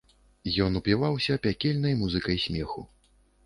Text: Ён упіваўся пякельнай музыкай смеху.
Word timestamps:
Ён 0.67 0.79
упіваўся 0.79 1.37
пякельнай 1.45 1.93
музыкай 2.03 2.43
смеху. 2.49 2.81